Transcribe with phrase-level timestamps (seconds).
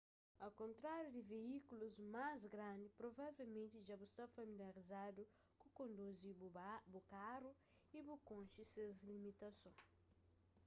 [0.45, 5.23] au kontráriu di veíkulus más grandi provavelmenti dja bu sta familiarizadu
[5.61, 6.29] ku konduzi
[6.93, 7.51] bu karu
[7.97, 9.79] y bu konxe se limitasons